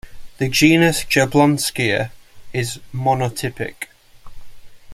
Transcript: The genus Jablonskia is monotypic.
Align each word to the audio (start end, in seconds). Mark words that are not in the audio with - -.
The 0.39 0.49
genus 0.49 1.03
Jablonskia 1.03 2.09
is 2.53 2.79
monotypic. 2.91 3.83